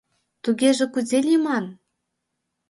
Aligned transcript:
Тугеже 0.43 0.85
кузе 0.93 1.19
лийман? 1.27 1.65